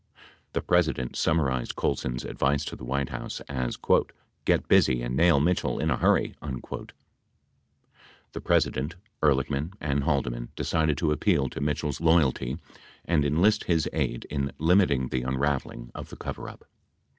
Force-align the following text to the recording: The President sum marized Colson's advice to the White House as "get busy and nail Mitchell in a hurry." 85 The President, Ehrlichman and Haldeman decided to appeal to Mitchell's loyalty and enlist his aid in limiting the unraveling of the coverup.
The 0.53 0.63
President 0.63 1.15
sum 1.15 1.37
marized 1.37 1.75
Colson's 1.75 2.25
advice 2.25 2.65
to 2.65 2.75
the 2.75 2.83
White 2.83 3.09
House 3.09 3.39
as 3.41 3.77
"get 4.45 4.67
busy 4.67 5.03
and 5.03 5.15
nail 5.15 5.39
Mitchell 5.39 5.77
in 5.77 5.91
a 5.91 5.97
hurry." 5.97 6.33
85 6.43 6.87
The 8.31 8.41
President, 8.41 8.95
Ehrlichman 9.21 9.73
and 9.79 10.03
Haldeman 10.03 10.49
decided 10.55 10.97
to 10.97 11.11
appeal 11.11 11.49
to 11.49 11.61
Mitchell's 11.61 12.01
loyalty 12.01 12.57
and 13.05 13.23
enlist 13.23 13.65
his 13.65 13.87
aid 13.93 14.25
in 14.31 14.51
limiting 14.57 15.09
the 15.09 15.21
unraveling 15.21 15.91
of 15.93 16.09
the 16.09 16.17
coverup. 16.17 16.65